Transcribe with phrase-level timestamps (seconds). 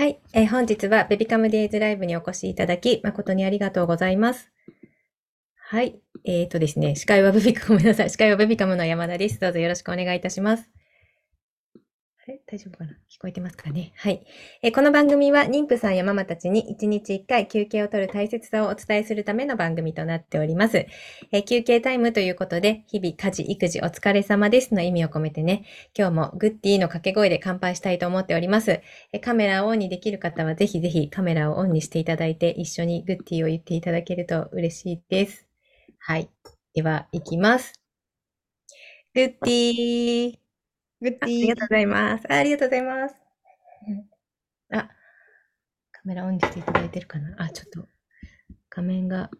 [0.00, 4.50] はい、えー、本日はベビカムデイズライブにお越しいただき、誠にありがとうございます。
[5.58, 9.38] はい、えっ、ー、とですね、司会はベビカム、ごめんなさい、司会はベビカムの山田です。
[9.38, 10.70] どうぞよろしくお願いいたします。
[12.26, 12.92] れ大丈夫かな？
[13.10, 13.92] 聞こえてますかね？
[13.96, 14.24] はい、
[14.62, 20.86] えこの番組は妊婦さんやママたちに1日1回休憩を取る大切さをお伝えするための番組となっております。
[21.32, 25.64] え休憩タイムということで、日々家事、育児お疲れ様ですの意味を込めてね、
[25.96, 28.80] 今日もグッディーの掛け声で乾杯したいと思っております。
[29.12, 35.46] えカメラをオンにできる方はぜひぜひカメラをオンにしていただいて、一緒にグッディーを言っていただけると嬉しいです。
[35.98, 36.28] はい。
[36.74, 37.72] では、いきます。
[39.14, 40.49] グッディー。
[41.00, 41.22] グッディー。
[41.22, 42.32] ありがとうございます。
[42.32, 43.14] ありがとうございます。
[44.72, 44.88] あ、
[45.92, 47.34] カメラオンにしていただいてるかな？
[47.38, 47.88] あ、ちょっと
[48.68, 49.30] 画面が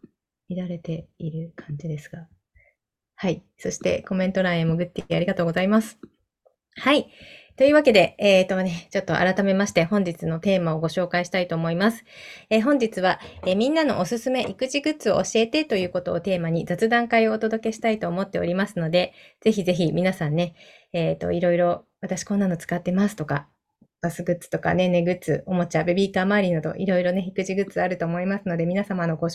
[0.48, 2.27] 乱れている感じですが。
[3.14, 3.45] はい。
[3.59, 5.98] そしてコメント欄へもグッディーありがとうございます。
[6.77, 7.12] はい。
[7.57, 12.05] というわけで、えっ、ー、とね、ちょっと改めまして本日のテーマをご紹介したいと思います。
[12.49, 20.55] えー、本日は、えー、みんなのおすすめ育児グッズを教えてということをテーマに雑談会をお届けしたいと思っておりますので、ぜひぜひ皆さんね、
[20.92, 23.48] えっ、と、いろいろ私こんなの使ってますとか、
[24.03, 29.29] バスグッズとかねねグッズ、おもちゃ、ベビーカー周りなど、いろいろね、育児グッズあると思いますので、皆様のご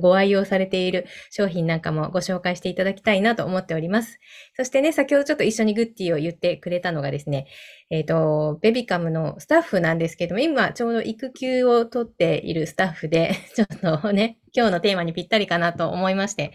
[0.00, 4.18] ご愛用されている商品なんかもご紹介していただきたいなと思っております。
[4.56, 7.46] そしてね、先ほどちょっと一緒にグッティを言ってくれたのがですね、
[7.90, 16.52] えっ、ー、と、ベビカムのスタッフなんですけども、今ちょうど育休を取っているスタッフで、 ちょっとね、今日のテーマにぴったりかなと思いまして、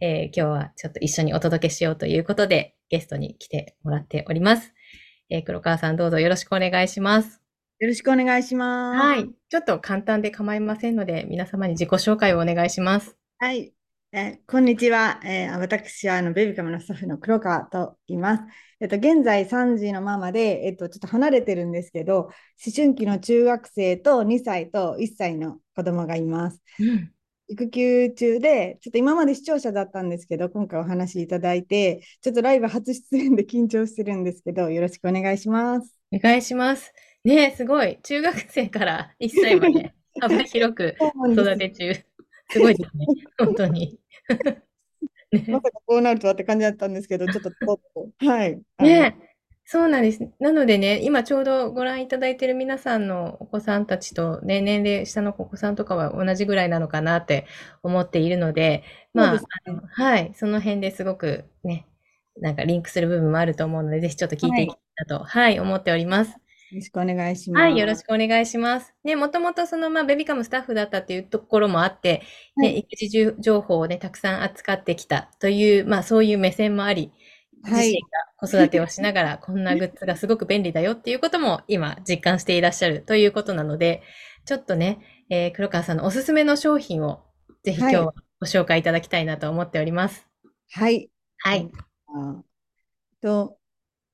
[0.00, 4.72] えー、今日はちょっと一緒にお届けしようということで、ゲストに来てもらっております。
[5.30, 7.39] えー、黒川さんどうぞよろしくお願いします。
[7.80, 9.06] よろしくお願いします。
[9.06, 9.30] はい。
[9.48, 13.16] ちょっと簡単で構いませんので、皆様に自己紹介をお願いします。
[13.38, 13.72] はい。
[14.12, 15.18] えこんにちは。
[15.24, 18.42] えー、私はあのベビカムのスタッフの黒川と言います。
[18.80, 22.32] えっと、現在3児のママで、えっと、ちょっと離れてるんですけど、思
[22.76, 26.60] 春期の中学生と2歳と1歳の子供がいます。
[26.80, 27.10] うん、
[27.48, 35.96] 育休中で、ちょっと今まで視聴者だったんですけど、今回お話しいただいて、ちょっとライブ初出演で緊張してるんですけど、よろしくお願いします。
[36.12, 36.92] お願いします。
[37.24, 37.98] ねすごい。
[38.02, 40.96] 中学生から1歳まで幅広く
[41.32, 41.94] 育て中。
[42.50, 43.06] すごいですね。
[43.38, 43.98] 本当に。
[45.32, 47.80] ね、まさかこうなるとはって感じだったんですけど、ちょっとと
[48.18, 48.60] はい。
[48.80, 49.16] ね
[49.72, 50.28] そうなんです。
[50.40, 57.46] なのでね、今ちょうどご覧いただいている皆さんのお子さんたちと、ね、年齢下のお子さんとかは同じぐらいなのかなって
[57.84, 58.82] 思っているので、
[59.14, 61.86] まあ、ね、あのはい、その辺ですごくね、
[62.40, 66.36] なんかリンクする部分もあると思うので、ぜひちょっと聞いていきたいなと、はい、はい、思っております。
[66.70, 67.62] よろしくお願いします。
[67.62, 68.94] はい、よろしくお願いします。
[69.02, 72.22] ね、もともとその、まあ、ベビカムスタッフだったっていうところもあって、
[72.56, 77.10] ね、はい、育児情報をね、たくさん扱ってきたという、まあ、そういう目線もあり、
[77.64, 84.02] 自身が子育てをしながら、 こんなグッズがすごく便利だよっていうことも今実感していらっしゃるということなので、
[84.44, 87.24] ちょっとね、えー、黒川さんのおすすめの商品を
[87.64, 90.28] ぜひ今日はご紹介いただきたいなと思っております。
[90.70, 91.10] はい。
[91.38, 91.68] はい。
[92.14, 92.44] あ
[93.20, 93.58] と、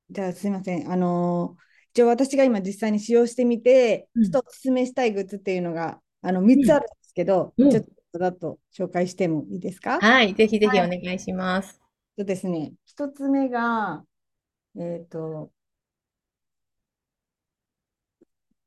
[0.09, 0.91] じゃあすいません。
[0.91, 1.66] あのー
[1.97, 9.99] 一応私が今実際に使用してみて、ちょっとおすすめしたいグッズっていうのがあの3つあるんですけど、うん、ちょっとだと紹介してもいいですか？
[9.99, 11.69] はい、ぜひぜひお願いします。
[11.69, 11.73] は
[12.17, 14.03] い、とですね、1つ目が、
[14.75, 15.49] えっ、ー、と、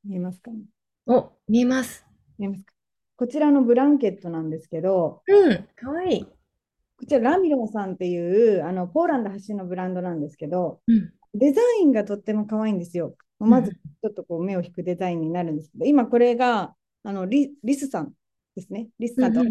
[0.04, 0.64] 見えますかね？
[1.06, 2.04] お、見えます。
[2.36, 2.72] 見えますか？
[3.14, 6.24] こちらのブランケットなんですけど、うん、かわいい。
[6.24, 6.30] こ
[7.08, 13.14] ちらラミロさんっていうあのポーランド発信のブランドなんですけど、うん、デザインがとっても可愛いんですよ。
[13.38, 18.12] まずちょっとこう目を引くデザインになるんですけど、今これがあのリリスさん
[18.54, 18.88] ですね。
[18.98, 19.50] リスさんとな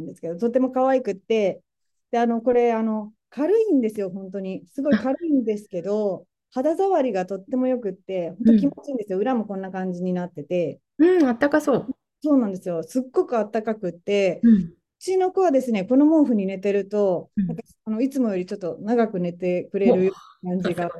[0.00, 1.62] んですけど、とっても可愛くって、
[2.10, 4.64] で、あの、これ、あの、軽いんですよ、本当に。
[4.72, 9.18] すごい軽いんですけど、肌触りがとってもよくって、本当気持ちいいんですよ。
[9.18, 10.80] 裏もこんな感じになってて。
[10.98, 11.86] うん、あったかそう。
[12.22, 12.82] そうなんですよ。
[12.82, 20.90] すっごくあったかくって、うん、うちの子はですね、この毛布に寝てると、なんかあのいつもよりちょっと長く寝てくれる感じが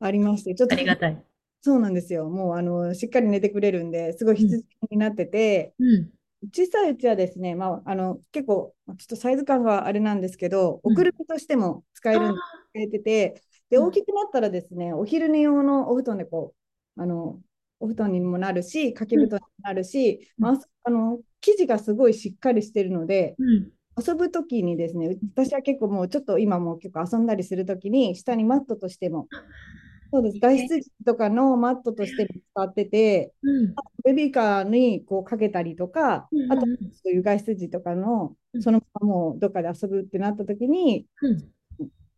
[0.00, 0.74] ありまして、ちょっと。
[0.74, 1.24] ありがたい。
[1.60, 2.28] そうなんですよ。
[2.28, 6.10] もうあのしっかり寝てくれるんで、すごい必需になってて、うん、
[6.52, 12.40] 小さいうちはですね、まあ、あの結構、ちょっとサイズ感があれなんですけど、送るとしても使えるんで、
[12.74, 16.54] 使えてて、で、大きくなったらですね、お昼寝用のお布団でこ
[16.96, 17.40] う、あの、
[17.80, 23.34] お布団にもなるし、掛け布団にもなるし、まあ、あの生地がすごいしっかりしてるので、
[24.06, 29.28] 遊ぶときにですね、私は結構もうちょっと今も結構遊んだりするときに、下にマットとしても
[30.10, 30.38] そうです。
[30.38, 33.74] 外出時とかのマットとして使ってて、うん、
[34.04, 36.66] ベビーカーにこうかけたりとか、うん、あとそ
[37.06, 41.44] ういう外出時とかの、そのままもうどっかで遊ぶってなった時に、うん、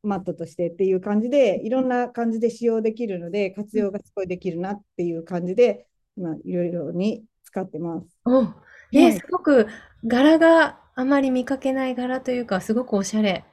[0.03, 5.87] マットとしてっていう感じで、いろんな感じで使用できるので、活用がすごいできるなっていう感じで、
[6.17, 8.07] 今、いろいろに使ってます。
[8.25, 8.45] お、
[8.93, 9.67] ね、すごく
[10.05, 13.45] 柄があまり見かけない柄というか、すごくおしゃれ。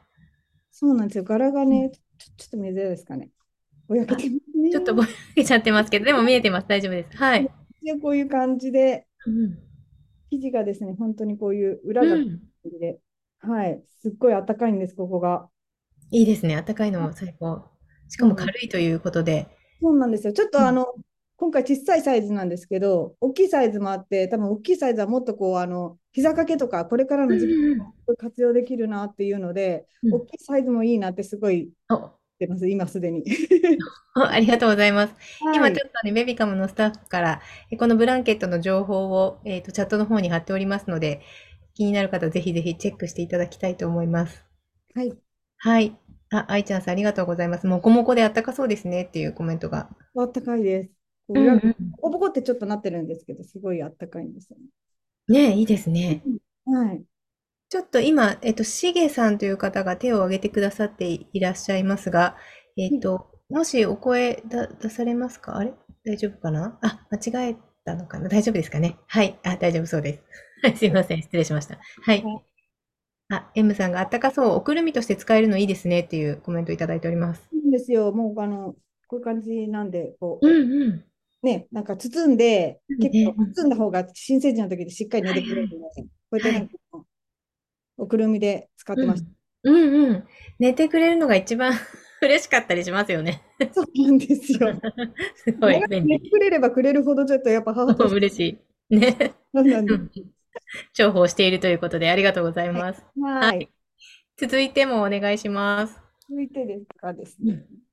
[0.72, 1.24] そうなんですよ。
[1.24, 2.00] 柄がね、ちょ
[2.38, 3.32] ちょっと見づらいですかね。
[3.88, 4.70] ぼやけてますね。
[4.72, 6.68] ちょっとぼやけちゃってますけど、でも見えてます。
[6.68, 7.18] 大丈夫です。
[7.18, 7.50] はい。
[8.02, 9.58] こういう感じで、うん、
[10.30, 12.16] 生地がですね、本当にこういう裏が
[12.80, 13.00] で、
[13.44, 15.48] うん、はい、すっごい暖かいんです、ここが。
[16.12, 17.64] いいですね、暖かいのも最高。
[18.10, 19.48] しかも軽いということで。
[19.82, 20.34] そうなんですよ。
[20.34, 21.04] ちょっとあの、うん、
[21.38, 27.54] 今回小さいサイズなんですけど、大きいサイズもあって、多分大きいサイズはもっとこう、あの、膝掛けとか、これからの時期
[28.18, 31.72] 活用できるなっていうので、うん、大きいサイズもいいなってすごい
[32.38, 33.24] ってます、今すでに。
[34.16, 35.14] ありがとうございます。
[35.44, 37.42] はい、今ちょっとね、ベビカムのスタッフから、
[37.78, 41.22] このブランケットの情報を、えーと、チャットの方に貼っておりますので、
[41.74, 44.46] 気になる方、ぜひぜひチェックしていただきたいと思います。
[44.94, 45.14] はい。
[45.58, 45.98] はい。
[46.30, 47.68] あ、愛ちゃんさんありがとうございます。
[47.68, 49.90] もこもこであったかそうですねっていうコメントが。
[50.16, 50.97] あったかいです。
[51.30, 54.58] うんうん、ボコボコってちょっとなってるんですけど、すごいあったかいんですよ
[55.28, 55.50] ね。
[55.50, 56.24] ねいいですね。
[56.66, 57.04] はい。
[57.70, 62.38] ちょっと今、えっと、しげさんという方が手を挙げてくださっていらっしゃいますが、
[62.78, 65.58] えっと、もしお声だ出されますか？
[65.58, 65.74] あれ？
[66.06, 66.80] 大丈夫かな？
[66.82, 68.30] あ、間違えたのかな？
[68.30, 68.98] 大丈夫ですかね？
[69.08, 69.38] はい。
[69.44, 70.24] あ、大丈夫そうです。
[70.64, 71.22] はい、すいません。
[71.22, 71.78] 失礼しました。
[72.04, 72.24] はい。
[73.30, 77.50] あ、M さんがあったかそう、おくるみとして使えるのいいですねっていうコメントいただいております。
[77.52, 78.14] いいんですよ。
[78.14, 78.74] もう、あの、
[79.08, 80.48] こういう感じなんで、こう。
[80.48, 81.04] うんうん。
[81.44, 86.74] ね、なんか包んで、結構包んだ方が新生児の時でしっかり寝てくれるので、こうやってなんか、
[87.98, 89.30] おくるみで使ってました。
[89.64, 90.28] うん、うんうん
[90.60, 91.74] 寝てくれるのが一番
[92.22, 93.44] 嬉しかったりしますよね。
[93.74, 94.60] そうなんですよ。
[95.36, 96.10] すごい便利。
[96.10, 98.96] 寝てくれればくれるほどちょっとやっぱ母と嬉しい。
[98.96, 99.36] ね。
[99.54, 100.26] そうなんです。
[100.94, 103.06] 重宝しているということでありがとうございます。
[103.22, 103.48] はい。
[103.48, 103.70] はい、
[104.38, 106.00] 続いてもお願いします。
[106.30, 107.54] 続いてですかですね。
[107.54, 107.88] うん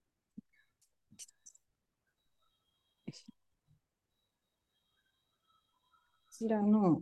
[6.37, 7.01] ちらの、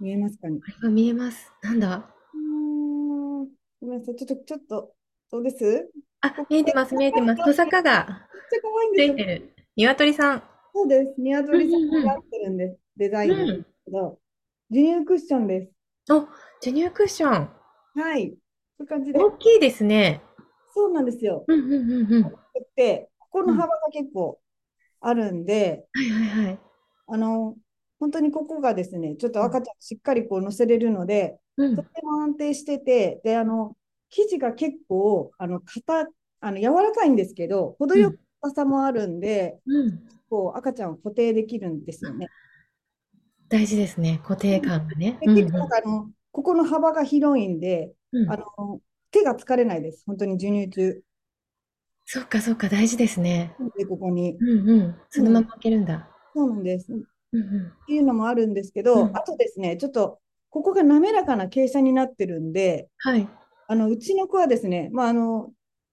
[0.00, 0.58] 見えますかね？
[0.82, 1.52] あ見えます。
[1.62, 2.08] なんだ？
[2.32, 3.48] うん。
[3.82, 4.16] ごめんなさい。
[4.16, 4.94] ちょっと、ちょっと、
[5.30, 5.90] どうです？
[6.22, 7.44] あ、見えてます、見えてます。
[7.44, 8.06] トサカが。
[8.06, 8.16] めっ
[8.50, 9.48] ちゃ可愛いんですよ。
[9.76, 10.42] 鶏さん。
[10.72, 11.14] そうです。
[11.18, 12.78] 鶏さんがやってるんです。
[12.96, 14.18] デザインなんですけど、
[14.70, 15.72] 授乳クッションです。
[16.10, 16.26] あ、
[16.62, 17.32] 授乳クッション。
[18.00, 18.34] はい。
[18.78, 19.18] そういう感じで。
[19.18, 20.22] 大きいですね。
[20.72, 21.44] そうなんですよ。
[21.46, 22.22] うんうんうんうん。
[22.76, 24.40] で、ここの幅が結構
[25.02, 26.58] あるんで、はいはいはい。
[27.06, 27.54] あの、
[28.04, 33.78] 本当にここがですね、ちょっと赤ちゃんしっかりこう乗せれるので、うん、とても安定してて、で、あの、
[34.10, 36.10] 生地が結構、あの、硬、
[36.40, 42.28] あの、柔らかいんですけど、程よく硬さもあるんで、うん、こう、赤ちゃんを固定できるんですよね。
[43.48, 45.18] 大事ですね、固定感がね。
[45.22, 48.80] 結構、あの、ここの幅が広いんで、うん、あの、
[49.12, 51.00] 手が疲れないです、本当に授乳中。
[52.04, 53.56] そっかそっか、大事ですね。
[53.78, 54.36] で、ここに。
[54.38, 54.96] うんうん。
[55.08, 56.10] そのまま開けるんだ。
[56.34, 56.92] そうなんです。
[57.38, 60.18] っていうのもあるんですけど、うん、あとですね、ちょっと
[60.50, 63.28] ここが滑らかな傾斜になってるんで、はい、
[63.66, 65.50] あのうちの子はですね、まあ、あの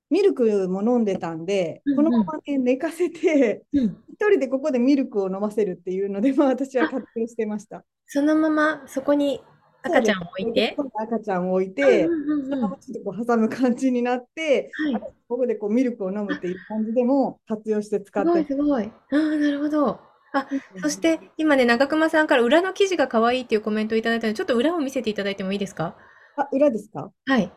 [0.10, 7.84] ミルクも飲んでたんで、うんうん、このまま、ね、寝かせて、うん、一人でここでミルクを飲ませるっていうので、まあ、私は活用してました。
[8.06, 9.42] そのままそこに
[9.84, 10.76] 赤ちゃんを置いて？
[10.96, 12.10] 赤ちゃんを置いて、そ
[12.56, 18.30] のままちょっとこう挟む感じになって、はい、ここでこうミルクを飲むっていう感じでも活用して使って。
[18.30, 18.84] すごい、すごい。
[18.84, 20.00] ああ、なるほど。
[20.34, 20.48] あ、
[20.82, 25.96] そして今ね、長熊さんから裏の記事が可愛いっていうコメントをいただいたので、ちょっと裏を見せていただいてもいいですか？
[26.38, 27.12] あ、裏ですか？
[27.26, 27.52] はい。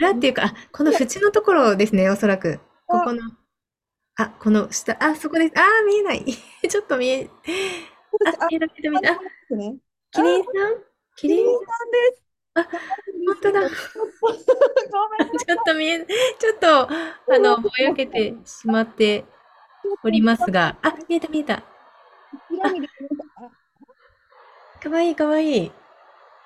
[0.00, 2.58] 裏っていうか、あ、この縁のところですね、おそらく。
[2.86, 3.20] ここの、
[4.16, 5.52] あ、この下、あ、そこです。
[5.58, 6.24] あ見えない。
[6.68, 7.28] ちょっと見え、
[8.40, 9.12] あ、見えた、見えた、見えた。
[9.12, 9.18] あ、
[10.10, 10.52] キリンさん？
[11.16, 12.22] キリンさんです。
[12.54, 12.64] あ、
[13.26, 13.68] 本当だ。
[13.68, 16.06] ちょっと見え、
[16.38, 19.26] ちょっと、あの、ぼやけてしまって
[20.02, 21.62] おりますが、あ、見えた見えた。
[24.82, 25.72] かわいいかわいい。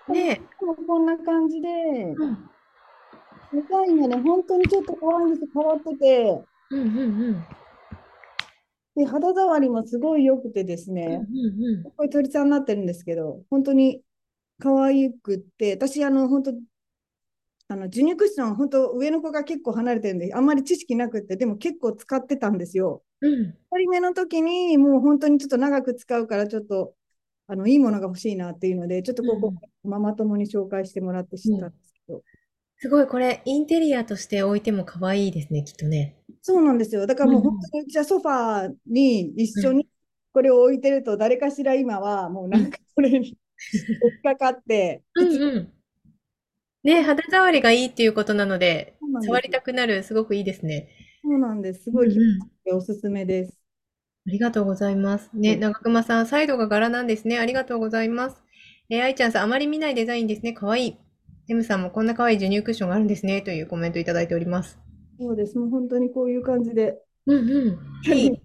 [0.09, 1.69] ねこんな感じで、
[3.53, 7.45] デザインがね、本当にちょっとかわいいんです変わってて、うんうんうん。
[8.97, 14.03] で、肌触りもすごい良くてですね、うんうんうん、これ鳥さんになってるんですけど、本当に
[14.59, 16.53] 可愛くって、私、あの、本当
[17.69, 23.03] あの授乳クッション、本当上の子が結構離れてるんで、あんまり知識なくって、でも結構使ってたんですよ。
[23.23, 26.95] うん、2人目の時にもう本当にちょっと長く使うから、ちょっと
[27.47, 32.19] あのいいものが欲しいなっていうので、ちょっとここ、うん、ママ友に紹介してもらって知ったんですけど。
[32.19, 32.23] うん、
[32.77, 36.17] すごい、これ、インテリアとして置いても可愛いですね、きっとね。
[36.43, 37.07] そうなんですよ。
[37.07, 39.89] だからもう本当にうちはソファーに一緒に
[40.33, 45.73] これを置いてると、誰かしら今はもうなんかこれにっかかって、うんうん
[46.83, 50.89] ね、肌触りがいいっていうことなので、触りたくなる、すごくいいですね。
[51.23, 51.85] そうなんです。
[51.85, 52.13] すごい
[52.65, 53.61] 気おすすめです。
[54.27, 55.31] ありがとうございます。
[55.33, 57.39] ね、長熊さん、サイドが柄なんですね。
[57.39, 58.43] ありがとうございます。
[58.91, 60.53] えー、愛ちゃんさん、あまり見ないデザインですね。
[60.53, 60.97] かわいい。
[61.49, 63.43] エムさんもこんな可愛い授乳クッションがあるんですね。
[63.43, 64.79] というコメントいただいております。
[65.19, 65.59] そうです。
[65.59, 66.99] もう本当にこういう感じで。
[67.27, 68.13] うんうん。
[68.13, 68.41] いい。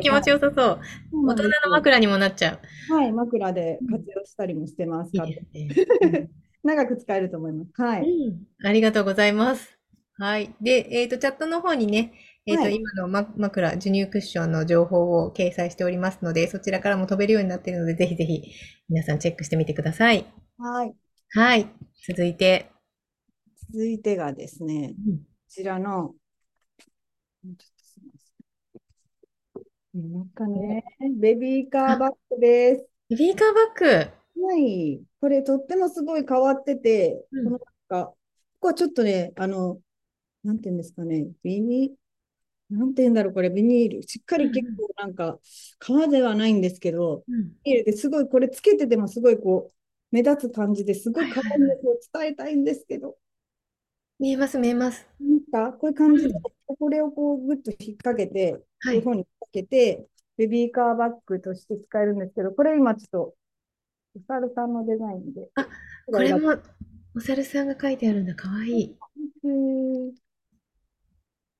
[0.00, 0.80] 気持ちよさそう。
[1.26, 2.60] 大人の枕にもなっちゃ
[2.90, 2.94] う。
[2.94, 5.10] はい、枕で活用したりもしてます。
[5.14, 6.30] いいね、
[6.62, 7.82] 長く使えると思います。
[7.82, 8.66] はい、うん。
[8.66, 9.71] ありがとうございます。
[10.18, 10.54] はい。
[10.60, 12.12] で、えっ、ー、と、チャットの方にね、
[12.46, 18.42] えっ、ー、と、はい、今の枕、授乳クッションの情報を掲載しておりますので、そちらからも飛べるようになっているので、ぜひぜひ
[18.88, 20.26] 皆さんチェックしてみてください。
[20.58, 20.94] はい。
[21.30, 21.66] はい。
[22.06, 22.70] 続いて。
[23.72, 26.14] 続いてがですね、うん、こちらの、
[27.42, 28.18] ちょっとすみま
[29.94, 30.12] せん。
[30.12, 30.84] なんかね、
[31.20, 32.86] ベビーカーバッグです。
[33.08, 34.44] ベビーカーバッグ？
[34.44, 35.00] はい。
[35.20, 37.58] これとってもすごい変わってて、うん、この
[37.90, 38.16] なんか、こ
[38.60, 39.78] こはちょっとね、あの、
[40.44, 41.94] なんていうんですかね、ビニ
[42.70, 44.02] なんて言うんだろう、これ、ビニール。
[44.02, 45.38] しっかり結構なんか、
[45.78, 47.34] 革ではないんですけど、ビ
[47.72, 49.74] ニールですごい、これつけててもすごいこう、
[50.10, 51.98] 目立つ感じですごい可愛いんですよ。
[52.14, 53.18] 伝えたいんですけど。
[54.18, 55.06] 見えます、見えます。
[55.20, 56.34] なんか、こういう感じで、
[56.66, 60.06] これをこう、ぐっと引っ掛けて、こういうふうにかけて、
[60.38, 63.34] ベビーカーバッグとして使えるんですけど、これ今ちょっと、
[64.14, 65.50] お猿さんのデザインで。
[65.56, 65.68] あ、
[66.06, 66.56] これも、
[67.14, 68.96] お猿さんが書いてあるんだ、かわいい。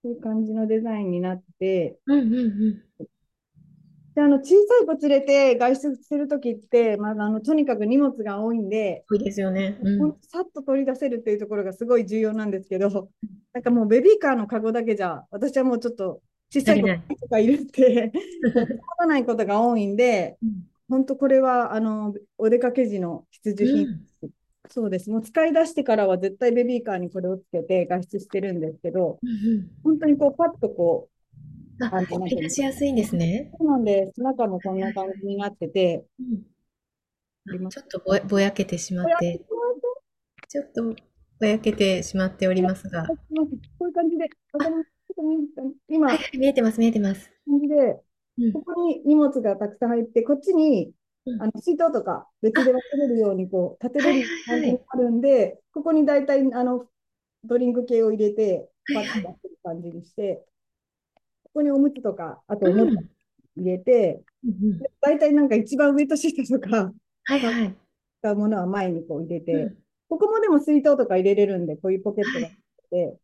[0.08, 3.06] いう感じのデザインになって、うんうんうん。
[4.14, 13.08] であの小さい子連れて外出するときって、まあ、あのとにかく荷物が多いんで、多いですよね、うん、さっと取り出せるっていうところがすごい重要なんですけど、
[13.54, 16.20] なんかもうベビーカーのカゴだけじゃ、私はもうちょっと
[16.52, 17.46] 小さい子とかい。
[17.46, 18.60] るって、使
[19.00, 20.36] わないことが多いんで、
[20.90, 24.30] 本当これはあのお出かけ時の必需品、うん、
[24.74, 25.10] そうです。
[25.10, 31.10] もう使い出してからは絶対ベビーカーにこれをつけて外出してるんですけど、うんうん、本当にこうパッとこ
[31.78, 33.52] う、あ、取り出しやすいんですね。
[33.58, 34.22] そうなんです。
[34.22, 36.06] 中もこんな感じになってて、
[37.46, 39.42] うん、ちょっとぼぼやけてしまって、
[40.48, 40.94] ちょっと
[41.38, 43.06] ぼやけてしまっておりますが。
[43.06, 43.16] こ
[43.80, 44.30] ういう感じで、
[45.88, 47.30] 今、はい、見えてます、見えてます。
[47.46, 48.00] 感じで、
[48.54, 50.92] ここに荷物がたくさん入って、こっちに
[51.40, 56.86] あの水筒とか別で分けれるようにこう立てれる感じにあるんで、ここに大体あの
[57.44, 60.44] ドリンク系を入れて、パッと出せる感じにして、
[61.44, 64.22] ここにおむつとか、あとおむつ入れて、
[65.00, 66.92] 大体なんか一番ウェットシートとか、
[67.24, 67.76] はいはい。
[68.20, 69.72] 使うものは前にこう入れて、
[70.08, 72.54] ここもでも水筒とか入れれるんで、こういうポケットがあっ
[72.90, 73.18] て、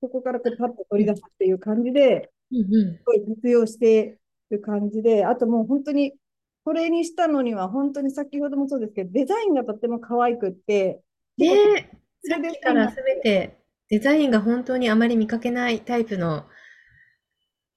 [0.00, 1.52] ここからこうパッと取り出すってい。
[1.52, 4.18] う感じで、すごい実用して
[4.50, 6.14] る感じで、あともう本当に
[6.68, 11.00] これにしたのには、本当に先ほどもそうですけど、デザインがとっても可愛くって、
[11.38, 11.90] ね
[12.28, 13.56] さっきからすべて
[13.88, 16.44] デザインが本当にあまり見かけないタイプの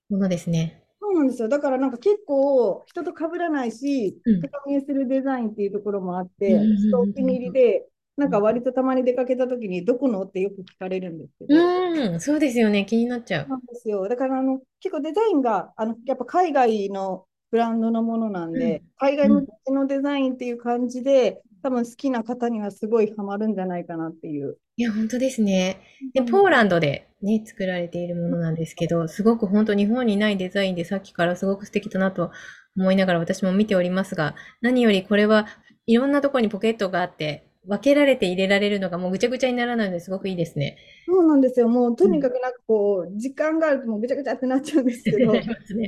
[0.10, 0.83] ものですね。
[1.00, 1.48] そうなんですよ。
[1.48, 7.86] だからなんか結構人と被らないし、高見えするデザインっていうところもあって、うん、お気に入りで、
[8.17, 11.55] なんか割とたまに出かけた時にどこのってよく聞かれるんですけど。
[11.55, 12.86] うん、そうですよね。
[12.86, 13.48] 気になっちゃう。
[13.48, 14.10] なんですよ。
[14.10, 24.58] だからあの結構デザインがあのやっぱ海外のブランドのものなんで、うん、海外向けのデザインっていう感じで、多分好きな方にはすごいハマるんじゃないかなっていう。
[24.77, 25.79] いや、本当ですね。
[26.13, 32.31] で、ポーランドでね、作られているものなんですけど、すごく本当日本にないデザインでさっきからすごく素敵だなと
[32.75, 35.46] 思いながら私も見ておりますが、何よりこれは
[35.86, 40.77] いろんなところにポケットがあって、分けられて入れられるのがもうぐちゃぐちゃにならないのですごくいいですね。
[41.06, 41.68] そうなんですよ。
[41.68, 45.44] もうとにかくなんかこう、時間があるともうぐちゃぐちゃってなっちゃうんですけど、 ね、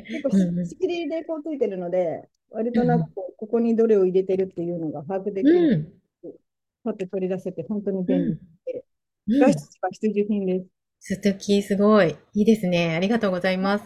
[0.08, 0.30] 結構
[0.66, 5.92] 仕切りでこうついてるので、割となんかこう、ここにどれを入れてるっていうのが把握できる。
[6.24, 6.34] うん、
[6.84, 8.86] パッて取り出せて本当に便利で、
[9.28, 10.60] うん、外出は必需品で
[11.00, 11.16] す。
[11.16, 12.16] 素敵、すごい。
[12.34, 12.96] いいですね。
[12.96, 13.86] ありがとうございます。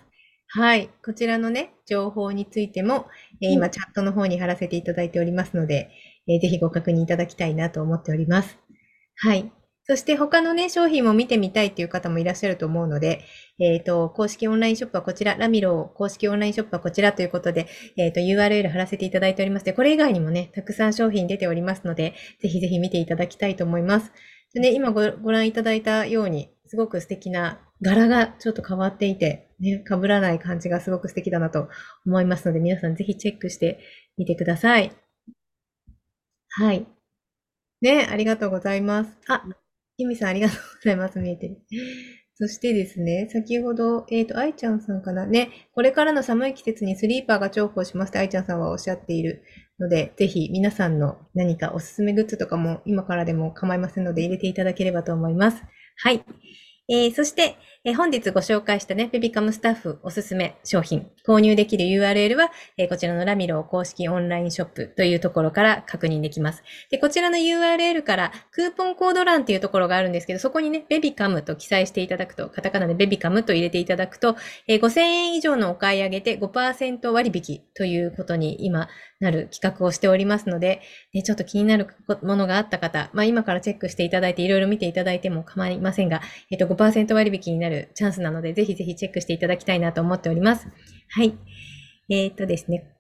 [0.50, 0.89] はい。
[1.03, 3.08] こちらのね、情報についても、
[3.41, 5.89] えー、今、チャットの方に貼らせていただいておりますので、
[6.27, 8.57] えー、ぜひご確認いただきたいなと思っております。
[9.17, 9.51] はい。
[9.89, 13.24] そして他のね、商品も見てみたいっていう方もいらっしゃると思うので、
[13.57, 24.12] えっ、ー、と、公式オンラインショップはこちら、ラミロー公式オンラインショップはこちらということで、えっ、ー、と、URL 貼らせていただいておりまして、これ以外にもね、たくさん商品出ておりますので、ぜひぜひ見ていただきたいと思います。
[24.53, 31.69] でね、今ごご覧いただいたように、すごく素敵な柄がちょっと変わっていて、ね、被らない感じがすごく素敵だなと
[32.05, 33.79] 思いますので、皆さんぜひチェックして
[34.17, 35.06] みてください。
[36.59, 36.87] はい。
[37.81, 39.11] ね、ありがとうございます。
[39.27, 39.43] あ、
[39.99, 41.19] ゆみさんありがとうございます。
[41.19, 41.61] 見えてる。
[42.33, 45.27] そしてですね、先ほど、えっ、ー、と、愛ちゃんさんかな？
[45.27, 49.43] ね、これからの寒い季節にスリーパーが重宝しますって愛ちゃんさんはおっしゃっている
[49.77, 55.61] ので、ぜひ皆さんの何かおすすめグッズとかも今からでも構いませんので入れていただければと思います。
[55.97, 56.25] はい。
[56.89, 57.55] えー、そして、
[57.89, 66.63] え、本日ご紹介したね、ベビカムスタッフおすすめ商品、購入できる URL は、え、こちらのラミロー公式オンラインショップというところから確認できます。
[66.91, 74.36] で、こちらの URL からクーポンコード欄っていうところがあるんですけど、そこにね、ベビカムと記載していただくと、カタカナでベビカムと入れていただくと、
[74.67, 78.89] え、5000円以上のお買い上げで5%割引ということに今
[79.22, 80.82] なる企画をしておりますので、
[81.13, 81.88] ね、ちょっと気になる
[82.22, 90.67] ものがあった方、まあ今からチェックしていただいていろいろ見ていただいても構いませんが、えっと5%割引になるチャンスなので、ぜひぜひチェックしていただきたいなと思っております。
[91.10, 91.38] はい。
[92.10, 92.96] えー、っとですね。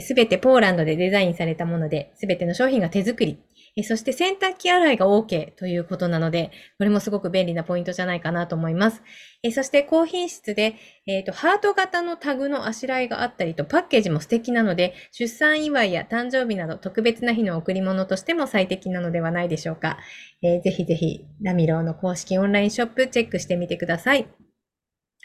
[0.00, 3.38] す、べ、てポーランドでデザインされたもので、すべての商品が手作り。
[3.76, 9.02] えそして洗濯機洗いが OK ということなので、これもすごく便利なポイントじゃないかなと思います。
[9.42, 10.76] えそして高品質で、
[11.06, 19.98] えーと、ハート型のタグのあしらいがあったりと、パッケージも素敵なので、出産祝いや誕生日など特別な日の贈り物としても最適なのではないでしょうか。
[20.40, 24.28] えー、ぜひぜひ、ラミローの公式オンラインショップチェックしてみてください。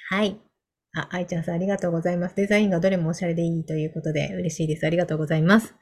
[0.09, 0.48] はい。
[0.93, 2.35] あ、愛ちゃんさんありがとうございます。
[2.35, 4.85] デザインがどれもおしゃれでいいということで嬉しいです。
[4.85, 5.75] ありがとうございます。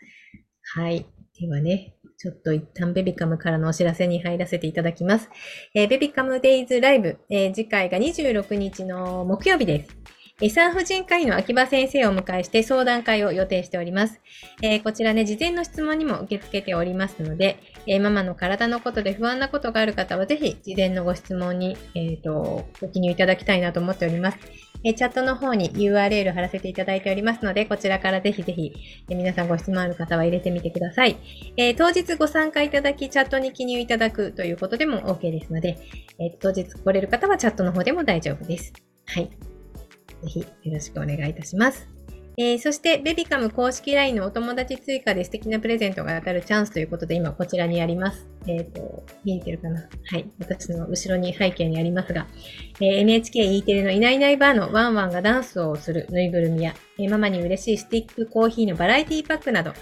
[0.76, 1.06] はい。
[1.40, 5.30] ではね、ちょっと一旦ベビカムからのお知らせに入らせていただきます。
[5.76, 10.18] えー、ベビカムデイズライブ、えー、次回が26日の木曜日です。
[10.52, 14.22] 産婦人科医の秋葉先生をお迎えして相談会を予定しております。
[14.62, 24.38] えー、こちらね、事前の質問にも受け付けておりますので、えー、ママの体のことで不安なことがある方は、ぜひ事前のご質問に、えーと、ご記入いただきたいなと思っております。
[24.84, 28.74] えチャットの方に URL 貼らせていただいておりますので、こちらからぜひぜひ、
[29.10, 31.18] え皆さんご質問ある方は入れてみてください。
[31.58, 35.78] え当日ご参加いただき、チャットに記入いただくということでも OK ですので、
[36.20, 38.74] え当日来れる方はチャットの方でも大丈夫です。
[39.08, 39.26] はい。
[39.26, 41.97] ぜひよろしくお願いいたします。
[42.40, 48.28] えー、そして、ベビカム公式 LINE のお友達追加で素敵なプレゼントが当たるチャンスということで、今こちらにあります。
[48.46, 49.90] えっ、ー、と、見えてるかな？
[50.06, 50.30] はい。
[50.38, 52.28] 私の後ろに背景にありますが、
[52.80, 59.74] えー、NHKE テレのいないいないバーのワンワンがダンスをするぬいぐるみや、えー、ママに嬉しいスティックコーヒーのバラエティパックなど、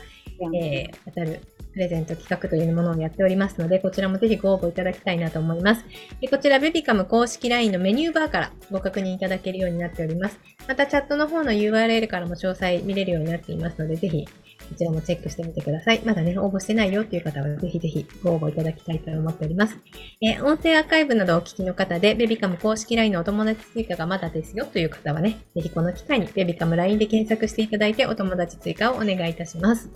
[0.58, 1.42] えー、当たる
[1.76, 5.84] プレゼント企画というものをやっておりますので、こちらもぜひご応募いただきたいなと思います。
[6.32, 10.40] こちら、ベビカム公式 LINE のメニューバーからご確認いただけるようになっております。
[10.70, 16.02] また、チャットの方の URL からも詳細見れるようになっていますので、ぜひ、こちらもチェックしてみてください。
[16.06, 19.78] まだね、応募してないよっていう方は、ぜひぜひご応募いただきたいと思っております。
[20.22, 29.90] え、音声アーカイブなどをお聞きの方で、ベビカム公式 LINE のお友達追加がまだですよという方はね、ぜひこの機会にベビカム LINE で検索していただいて、お友達追加をお願いいたします。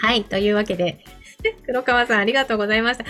[0.00, 0.24] はい。
[0.24, 1.04] というわけで、
[1.66, 3.04] 黒川さん、ありがとうございました。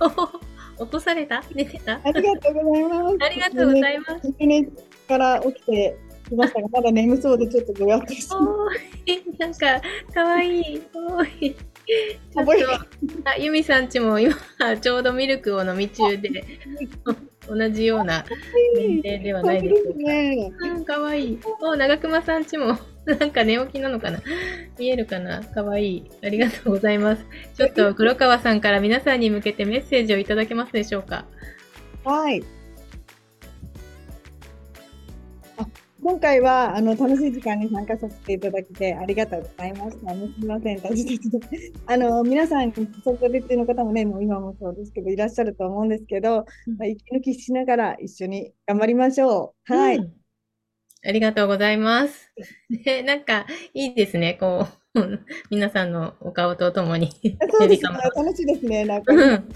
[0.76, 1.44] 落とされた？
[1.54, 2.00] 寝てた？
[2.02, 3.16] ありがとうございます。
[3.20, 4.46] ありがとうございます。
[4.46, 4.68] ね、
[5.06, 5.96] から起きて
[6.28, 8.34] きましたが、 まだ眠そうでちょっとぼやっとして。
[9.38, 9.80] なんか、
[10.12, 10.82] かわいい。
[10.94, 11.54] おい。
[11.54, 12.52] ちょっと、
[13.30, 14.34] あ、ゆみさんちも今、
[14.80, 16.44] ちょうどミルクを飲み中で、
[17.46, 18.24] 同じような
[18.76, 19.90] 年齢ではないですか。
[19.98, 20.52] ね、
[20.86, 21.38] かわいい。
[21.60, 22.78] お、長熊さんちも。
[23.20, 24.20] なんか寝起きなのかな？
[24.78, 25.42] 見えるかな？
[25.42, 26.10] かわいい。
[26.22, 27.26] ありがとうございます。
[27.54, 31.26] ちょっと黒川さんから皆さんに向けてメッセージをいただけますでしょうか？
[32.04, 32.42] はい。
[35.58, 35.66] あ
[36.02, 40.12] 今回はあの楽しい時間に参加させていただきてありがとうございました。
[40.12, 41.40] すみません、たじたじで。
[41.86, 42.72] あの皆さん、
[43.04, 46.46] 総合別の方もね、もう今もそうですけど、いらっしゃると思うんですけど、
[46.78, 49.72] まあ、息抜きしながら一緒に頑張りましょう。
[49.74, 49.96] はい。
[49.98, 50.12] うん
[51.06, 52.32] ありがとうございます。
[52.86, 54.34] ね、なんか、いいですね。
[54.40, 55.00] こう、
[55.50, 57.10] 皆さんのお顔とともに。
[57.58, 57.88] そうですね。
[58.16, 58.84] 楽しいですね。
[58.84, 59.48] なんか、うん、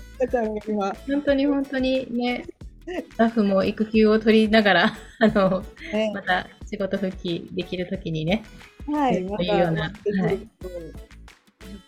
[1.06, 2.44] 本当に本当にね、
[2.87, 8.42] スタッフも育休を取りながら、 あの、ね、また仕事復帰できるときにね、
[8.87, 10.46] はい、というような、はい、ぜ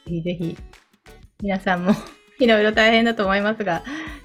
[0.07, 0.57] ひぜひ、
[1.43, 1.93] 皆さんも
[2.39, 3.83] いろいろ大変だと思いますが、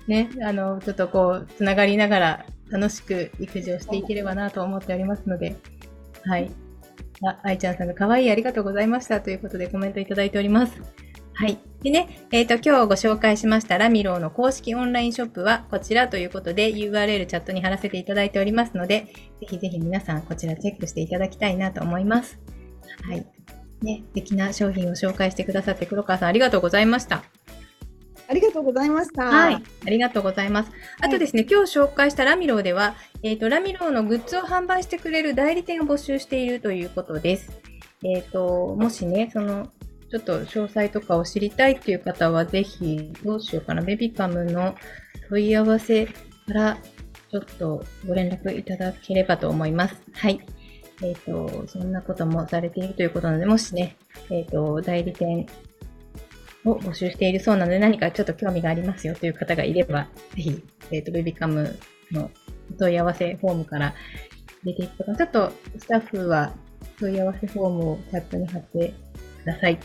[0.07, 5.55] ね、あの、ちょっとこう、つながりながら、楽しく育児をしていければなと思っておりますので、
[6.23, 6.51] はい。
[7.23, 10.73] あ、愛ちゃんさんが可愛いありがとうございましたということでコメントいただいております。
[11.33, 11.57] はい。
[11.83, 19.07] でね、えっ、ー、と、今日ご紹介しましたラミローの公式オンラインショップはこちらということで URL チャットに貼らせていただいておりますので、
[19.41, 22.39] ぜひぜひ皆さんこちらチェックしていただきたいなと思います。
[23.03, 23.25] はい。
[23.81, 27.23] ね、素敵な商品を紹介してくださって黒川さんありがとうございました。
[28.27, 29.25] ありがとうございました。
[29.25, 30.71] はい、ありがとうございます。
[31.01, 37.51] あとですね、はい、今日紹介したラミローでは、えっ、ー、と、ラミローのグッズを販売してくれる代理店を募集しているということです。
[38.03, 39.69] えっ、ー、と、もしね、その、
[40.09, 44.75] ちょっと詳細とかを知りたいっていう方は、ぜひ、どうしようかな、ベビカムの
[45.29, 46.13] 問い合わせか
[46.47, 46.77] ら
[47.31, 49.95] ちょっとご連絡いただければと思います。
[50.13, 50.39] はい。
[51.01, 53.97] えっ、ー、と、そんなこともされているということなので、もしね、
[54.29, 55.45] えっ、ー、と、代理店
[56.65, 61.77] を募集しているそうなので、何かちょっと興味がありますよという方がいれば、ぜひ、えっ、ー、と、ベビカム
[62.11, 62.29] の
[62.77, 63.93] 問い合わせフォームから
[64.63, 66.53] 出ていくとか、ちょっとスタッフは
[66.99, 68.93] 問い合わせフォームをチャットに貼って
[69.43, 69.79] ください。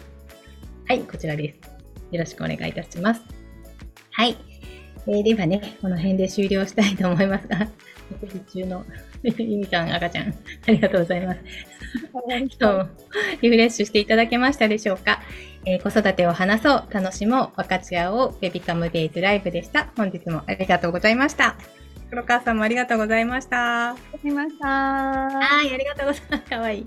[0.89, 1.71] はい、こちらです。
[2.11, 3.23] よろしくお願いいたします。
[4.13, 4.37] はい。
[5.07, 7.69] えー、ではね、この辺で終了したいと思いますが、
[8.23, 8.85] 食事中の
[9.23, 10.35] ゆみさん、赤ちゃん、あ
[10.71, 11.41] りがとうございます。
[12.29, 12.89] 今日 も
[13.41, 15.23] リフレッシュしていただけましたでしょうか、
[15.67, 19.91] えー、子育てを話そう、楽しもう、分かち合おう、ベビカムデイズライブでした。
[19.97, 21.57] 本日もありがとうございました。
[22.11, 23.91] 黒川さんもありがとうございました。
[23.91, 24.67] ありました。
[24.67, 26.45] はい、ありがとうございます。
[26.45, 26.87] かわいい。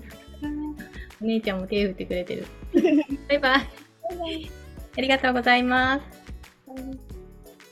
[1.22, 2.46] お姉ちゃんも手振ってくれてる。
[3.28, 4.50] バイバイ。
[4.96, 6.00] ありがとうございま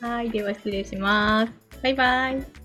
[0.00, 0.04] す。
[0.04, 1.52] はい、では失礼します。
[1.82, 2.62] バイバイ。